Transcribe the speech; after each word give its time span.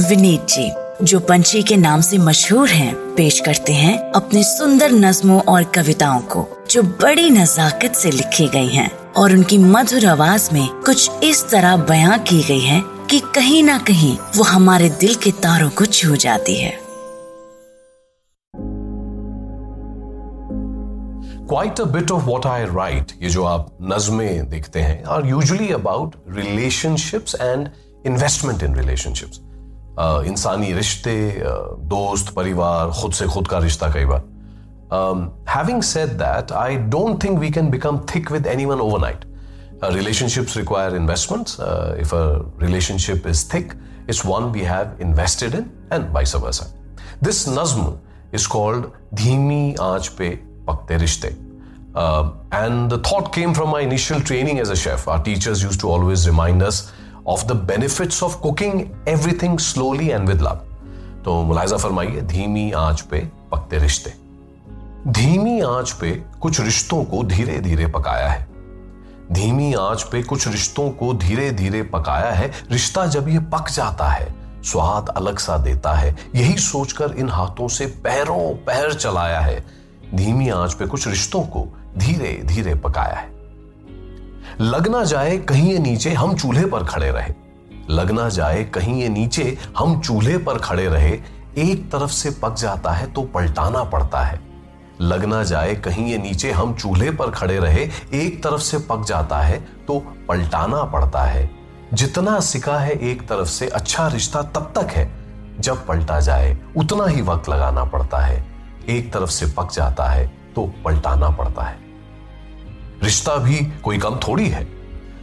विनीत 0.00 0.40
जी 0.48 0.70
जो 1.04 1.20
पंछी 1.20 1.62
के 1.62 1.76
नाम 1.76 2.00
से 2.00 2.18
मशहूर 2.18 2.68
हैं, 2.68 2.94
पेश 3.14 3.40
करते 3.40 3.72
हैं 3.72 4.12
अपने 4.12 4.42
सुंदर 4.42 4.92
नज्मों 4.92 5.40
और 5.40 5.64
कविताओं 5.64 6.20
को 6.20 6.46
जो 6.70 6.82
बड़ी 6.82 7.30
नजाकत 7.30 7.92
से 7.92 8.10
लिखी 8.10 8.48
गई 8.48 8.68
हैं 8.68 8.90
और 9.12 9.32
उनकी 9.32 9.58
मधुर 9.58 10.06
आवाज़ 10.06 10.48
में 10.52 10.68
कुछ 10.68 11.10
इस 11.24 11.44
तरह 11.50 11.76
बयां 11.76 12.18
की 12.18 12.42
गई 12.42 12.60
है 12.60 12.82
कि 13.10 13.20
कहीं 13.34 13.62
ना 13.62 13.78
कहीं 13.78 14.16
वो 14.36 14.44
हमारे 14.44 14.88
दिल 14.90 15.14
के 15.14 15.30
तारों 15.30 15.70
को 15.70 15.86
छू 15.86 16.16
जाती 16.16 16.56
है। 16.60 16.78
Quite 21.48 21.80
a 21.80 21.84
bit 21.84 22.10
of 22.10 22.22
what 22.22 22.46
I 22.46 22.64
write 22.64 23.12
ये 23.22 23.28
जो 23.28 23.44
आप 23.44 23.78
नज़में 23.82 24.48
देखते 24.48 24.80
हैं 24.80 25.04
are 25.04 25.26
usually 25.26 25.72
about 25.72 26.14
relationships 26.28 27.34
and 27.34 27.68
investment 28.06 28.62
in 28.62 28.74
relationships 28.74 29.40
इंसानी 30.26 30.72
रिश्ते 30.72 31.16
uh, 31.40 31.78
दोस्त 31.94 32.34
परिवार 32.34 32.90
खुद 33.00 33.12
से 33.12 33.26
खुद 33.26 33.48
का 33.48 33.58
रिश्ता 33.58 33.88
कई 33.96 34.04
बार 34.04 34.28
having 35.56 35.82
said 35.82 36.08
that 36.22 36.52
I 36.52 36.76
don't 36.94 37.22
think 37.24 37.38
we 37.38 37.50
can 37.50 37.70
become 37.70 37.98
thick 38.14 38.30
with 38.32 38.46
anyone 38.64 38.78
relationships 39.88 40.56
require 40.56 40.94
investments. 40.94 41.58
Uh, 41.58 41.96
if 41.98 42.12
a 42.12 42.44
relationship 42.56 43.26
is 43.26 43.44
thick, 43.44 43.74
it's 44.08 44.24
one 44.24 44.52
we 44.52 44.60
have 44.60 45.00
invested 45.00 45.54
in, 45.54 45.70
and 45.90 46.08
vice 46.10 46.34
versa. 46.34 46.66
This 47.22 47.46
nazm 47.46 47.98
is 48.32 48.46
called 48.46 48.92
Dhimi 49.14 49.76
Aaj 49.76 50.16
Pe 50.16 50.36
Pakte 50.66 50.98
Rishte. 50.98 51.34
Uh, 51.94 52.32
and 52.52 52.90
the 52.90 52.98
thought 52.98 53.32
came 53.32 53.52
from 53.54 53.70
my 53.70 53.80
initial 53.80 54.20
training 54.20 54.60
as 54.60 54.70
a 54.70 54.76
chef. 54.76 55.08
Our 55.08 55.22
teachers 55.22 55.62
used 55.62 55.80
to 55.80 55.88
always 55.88 56.28
remind 56.28 56.62
us 56.62 56.92
of 57.30 57.38
the 57.38 57.54
benefits 57.54 58.22
of 58.22 58.30
cooking 58.46 58.84
everything 59.08 59.58
slowly 59.58 60.10
and 60.10 60.28
with 60.28 60.40
love. 60.40 60.58
तो 61.24 61.42
मुलायजा 61.42 61.76
फरमाइए, 61.76 62.20
धीमी 62.20 62.72
आँच 62.72 63.00
पे 63.00 63.28
पकते 63.52 63.78
रिश्ते। 63.78 64.14
धीमी 65.08 65.60
आँच 65.60 65.90
पे 65.90 66.22
कुछ 66.40 66.60
रिश्तों 66.60 67.04
को 67.04 67.22
धीरे 67.22 67.58
धीरे 67.58 67.86
पकाया 67.86 68.28
है। 68.28 68.48
धीमी 69.32 69.74
आँच 69.74 70.02
पे 70.02 70.22
कुछ 70.22 70.48
रिश्तों 70.48 70.90
को 70.90 71.14
धीरे 71.14 71.50
धीरे 71.50 71.82
पकाया 71.82 72.30
है। 72.30 72.52
रिश्ता 72.70 73.06
जब 73.06 73.28
ये 73.28 73.38
पक 73.38 73.70
जाता 73.70 74.08
है, 74.08 74.34
स्वाद 74.64 75.08
अलग 75.08 75.38
सा 75.38 75.58
देता 75.58 75.92
है। 75.92 76.16
यही 76.34 76.58
सोचकर 76.58 77.12
इन 77.12 77.28
हाथों 77.28 77.68
से 77.68 77.86
पैरों 77.86 78.54
पैर 78.54 78.94
चलाया 78.94 79.40
है। 79.40 79.64
धीमी 80.14 80.48
आँच 80.48 80.74
पे 80.74 80.86
कुछ 80.86 81.08
रिश्तों 81.08 81.42
को 81.42 81.78
धीरे 81.98 82.42
धीरे 82.44 82.74
पकाया 82.74 83.14
है। 83.14 83.39
लगना 84.60 85.04
जाए 85.04 85.36
कहीं 85.38 85.72
ये 85.72 85.78
नीचे 85.78 86.12
हम 86.12 86.34
चूल्हे 86.34 86.64
पर 86.66 86.84
खड़े 86.84 87.10
रहे। 87.10 87.34
लगना 87.90 88.28
जाए 88.28 88.64
कहीं 88.64 89.02
ये 89.02 89.08
नीचे 89.08 89.58
हम 89.78 90.00
चूल्हे 90.00 90.38
पर 90.38 90.58
खड़े 90.58 90.86
रहे। 90.88 91.10
एक 91.58 91.90
तरफ़ 91.92 92.10
से 92.10 92.30
पक 92.30 92.54
जाता 92.54 92.90
है 92.90 93.06
तो 93.06 93.22
पलटाना 93.22 93.84
पड़ता 93.84 94.20
है। 94.20 94.40
लगना 95.00 95.42
जाए 95.42 95.74
कहीं 95.74 96.06
ये 96.06 96.18
नीचे 96.18 96.52
हम 96.52 96.74
चूल्हे 96.74 97.10
पर 97.10 97.30
खड़े 97.30 97.58
रहे। 97.58 97.88
एक 98.14 98.42
तरफ़ 98.44 98.60
से 98.60 98.78
पक 98.78 99.04
जाता 99.04 99.38
है 99.38 99.58
तो 99.88 99.98
पलटाना 100.28 100.82
पड़ता 100.84 101.22
है। 101.22 101.50
जितना 101.94 102.40
सिका 102.40 102.78
है 102.78 102.92
एक 102.92 103.28
तरफ़ 103.28 103.48
से 103.48 103.68
अच्छा 103.68 104.08
रिश्ता 104.08 104.42
तब 104.42 104.72
तक 104.78 104.90
है 104.90 105.10
जब 105.60 105.86
पलटा 105.86 106.20
जाए। 106.20 106.56
उतना 106.76 107.06
ही 107.06 107.22
वक्त 107.22 107.48
लगाना 107.48 107.84
पड़ता 107.84 108.18
है। 108.18 108.44
एक 108.88 109.12
तरफ़ 109.12 109.30
से 109.30 109.46
पक 109.46 109.72
जाता 109.72 110.04
है 110.04 110.26
तो 110.56 110.72
पलटाना 110.84 111.30
पड़ता 111.30 111.62
है। 111.62 111.89
रिश्ता 113.10 113.36
भी 113.36 113.56
कोई 113.84 113.98
कम 113.98 114.16
थोड़ी 114.16 114.48
है। 114.48 114.68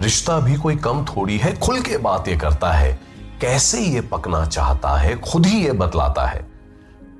रिश्ता 0.00 0.40
भी 0.40 0.54
कोई 0.54 0.76
कम 0.76 1.04
थोड़ी 1.04 1.38
है, 1.38 1.56
खुल 1.56 1.80
के 1.80 1.96
बात 1.96 2.28
ये 2.28 2.36
करता 2.36 2.72
है, 2.72 3.00
कैसे 3.40 3.80
ये 3.80 4.00
पकना 4.00 4.44
चाहता 4.46 4.96
है, 4.96 5.16
खुद 5.20 5.46
ही 5.46 5.64
ये 5.64 5.72
बतलाता 5.72 6.26
है। 6.26 6.46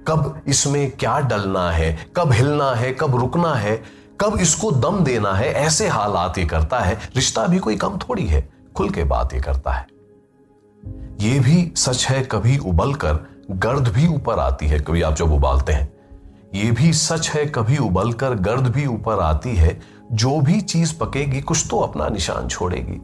कब 0.08 0.40
इसमें 0.46 0.90
क्या 0.90 1.18
डलना 1.20 1.70
है, 1.70 2.06
कब 2.16 2.32
हिलना 2.32 2.74
है, 2.74 2.92
कब 2.92 3.16
रुकना 3.16 3.54
है, 3.54 3.84
कब 4.20 4.38
इसको 4.40 4.70
दम 4.70 5.00
देना 5.00 5.32
है, 5.32 5.52
ऐसे 5.52 5.88
हालात 5.88 6.38
ये 6.38 6.44
करता 6.44 6.78
है। 6.78 6.94
रिश्ता 7.16 7.46
भी 7.46 7.58
कोई 7.58 7.76
कम 7.76 7.98
थोड़ी 7.98 8.26
है, 8.26 8.48
खुल 8.76 8.90
के 8.90 9.04
बात 9.04 9.34
ये 9.34 9.40
करता 9.40 9.72
है। 9.72 9.86
ये 11.20 11.40
भी 11.40 11.72
सच 11.76 12.06
है, 12.06 12.22
कभी 12.22 12.58
उबल 12.58 12.94
कर 12.94 13.14
गर्द 13.50 13.88
भी 13.88 14.06
ऊपर 14.06 14.38
आती 14.38 14.66
है। 14.66 14.80
कभी 14.80 15.02
आप 15.02 15.14
जब 15.14 15.32
उबालते 15.32 15.72
हैं, 15.72 15.92
ये 16.54 16.70
भी 16.70 16.92
सच 16.92 17.30
है, 17.30 17.46
कभी 17.46 17.76
उबल 17.76 18.12
कर 18.12 18.30
गर्द 18.30 18.66
भी 18.66 18.86
ऊपर 18.86 19.20
आती 19.20 19.56
है। 19.56 19.93
जो 20.12 20.40
भी 20.40 20.60
चीज़ 20.60 20.94
पकेगी, 20.98 21.40
कुछ 21.40 21.66
तो 21.70 21.78
अपना 21.78 22.08
निशान 22.08 22.48
छोड़ेगी। 22.48 23.00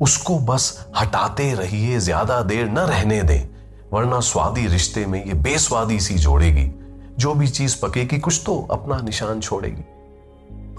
उसको 0.00 0.38
बस 0.38 0.86
हटाते 0.96 1.54
रहिए, 1.54 1.98
ज़्यादा 1.98 2.42
देर 2.42 2.68
न 2.68 2.78
रहने 2.78 3.22
दें, 3.22 3.48
वरना 3.92 4.20
स्वादी 4.20 4.66
रिश्ते 4.66 5.06
में 5.06 5.24
ये 5.26 5.34
बेस्वादी 5.34 6.00
सी 6.00 6.14
जोड़ेगी। 6.14 6.70
जो 7.18 7.34
भी 7.34 7.48
चीज़ 7.48 7.76
पकेगी, 7.82 8.18
कुछ 8.18 8.42
तो 8.46 8.68
अपना 8.70 9.00
निशान 9.00 9.40
छोड़ेगी। 9.40 9.82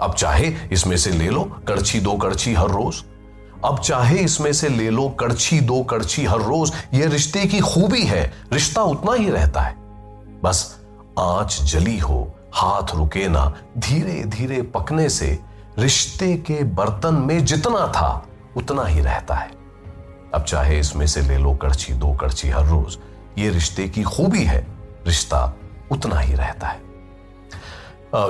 अब 0.01 0.13
चाहे 0.13 0.53
इसमें 0.71 0.97
से 0.97 1.09
ले 1.09 1.29
लो 1.29 1.43
कड़छी 1.67 1.99
दो 1.99 2.13
कड़छी 2.13 2.53
हर 2.53 2.69
रोज। 2.69 3.03
अब 3.65 3.79
चाहे 3.79 4.17
इसमें 4.17 4.53
से 4.53 4.69
ले 4.69 4.89
लो 4.89 5.09
कड़छी 5.09 5.59
दो 5.59 5.83
कड़छी 5.83 6.25
हर 6.25 6.41
रोज। 6.41 6.71
ये 6.93 7.05
रिश्ते 7.05 7.45
की 7.45 7.59
खूबी 7.59 8.01
है, 8.01 8.33
रिश्ता 8.53 8.81
उतना 8.81 9.13
ही 9.13 9.29
रहता 9.29 9.61
है। 9.61 9.75
बस 10.43 10.79
आँच 11.19 11.61
जली 11.61 11.97
हो 11.97 12.35
हाथ 12.53 12.95
रुके 12.95 13.27
ना 13.27 13.45
धीरे 13.77 14.23
धीरे 14.27 14.61
पकने 14.75 15.09
से 15.09 15.27
रिश्ते 15.79 16.35
के 16.47 16.63
बर्तन 16.63 17.15
में 17.27 17.45
जितना 17.45 17.87
था 17.87 18.25
उतना 18.57 18.83
ही 18.83 19.01
रहता 19.01 19.35
है। 19.35 19.51
अब 20.33 20.43
चाहे 20.43 20.79
इसमें 20.79 21.05
से 21.07 21.21
ले 21.21 21.37
लो 21.37 21.53
कड़छी 21.53 21.93
दो 21.93 22.13
कड़छी 22.13 22.49
हर 22.49 22.65
रोज 22.65 22.97
ये 23.37 23.49
रिश्ते 23.49 23.87
की 23.89 24.03
खूबी 24.03 24.43
है 24.43 24.65
रिश्ता 25.07 25.41
उतना 25.91 26.19
ही 26.19 26.33
रहता 26.33 26.67
है। 26.67 26.79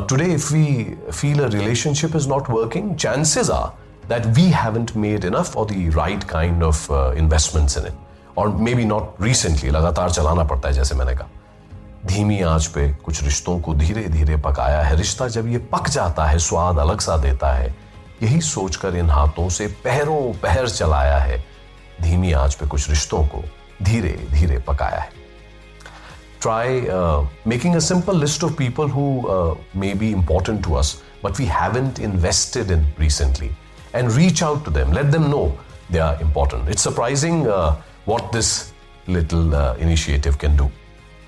Today 0.07 0.25
if 0.25 0.53
we 0.53 0.97
feel 1.11 1.43
a 1.43 1.47
relationship 1.47 2.15
is 2.15 2.29
not 2.29 2.49
working 2.49 2.95
chances 2.95 3.49
are 3.49 3.67
that 4.09 4.25
we 4.25 4.51
haven't 4.51 4.95
made 5.05 5.25
enough 5.31 5.55
or 5.55 5.65
the 5.71 5.89
right 5.97 6.27
kind 6.27 6.69
of 6.69 6.85
uh, 6.89 7.01
investments 7.23 7.77
in 7.77 7.89
it. 7.91 8.05
Or 8.35 8.47
maybe 8.65 8.85
not 8.85 9.17
recently, 9.21 9.71
लगातार 9.71 10.11
चलाना 10.11 10.43
पड़ता 10.43 10.67
है 10.67 10.73
जैसे 10.73 10.95
मैंने 10.95 11.15
कहा। 11.15 11.29
धीमी 12.05 12.39
आँच 12.41 12.67
पे 12.75 12.87
कुछ 13.05 13.23
रिश्तों 13.23 13.59
को 13.59 13.73
धीरे 13.75 14.03
धीरे 14.09 14.35
पकाया 14.37 14.81
है 14.81 14.95
रिश्ता 14.95 15.27
जब 15.27 15.47
ये 15.47 15.57
पक 15.71 15.87
जाता 15.89 16.25
है 16.25 16.39
स्वाद 16.39 16.77
अलग 16.79 16.99
सा 16.99 17.17
देता 17.17 17.53
है 17.53 17.73
यही 18.23 18.41
सोचकर 18.41 18.95
इन 18.95 19.09
हाथों 19.09 19.47
से 19.49 19.67
पहरों 19.85 20.21
पहर 20.43 20.69
चलाया 20.69 21.17
है 21.19 21.43
धीमी 22.01 22.31
आँच 22.31 22.55
पे 22.55 22.67
कुछ 22.67 22.89
रिश्तों 22.89 23.23
को 23.27 23.43
धीरे 23.83 24.17
धीरे 24.31 24.57
पकाया 24.67 24.99
है 24.99 25.17
try 26.41 26.81
making 27.47 27.75
a 27.75 27.79
simple 27.87 28.19
list 28.19 28.43
of 28.43 28.53
people 28.57 28.89
who 28.89 29.07
may 29.75 29.93
be 29.93 30.11
important 30.11 30.63
to 30.63 30.73
us 30.73 30.95
but 31.25 31.39
we 31.39 31.45
haven't 31.45 31.99
invested 31.99 32.71
in 32.71 32.93
recently 32.99 33.51
and 33.93 34.11
reach 34.11 34.41
out 34.43 34.63
to 34.65 34.69
them. 34.69 34.91
Let 34.91 35.11
them 35.11 35.29
know 35.29 35.57
they 35.89 35.99
are 35.99 36.19
important. 36.21 36.69
It's 36.69 36.81
surprising 36.81 37.47
uh, 37.47 37.81
what 38.05 38.31
this 38.31 38.73
little 39.07 39.55
uh, 39.55 39.75
initiative 39.77 40.37
can 40.37 40.55
do. 40.55 40.71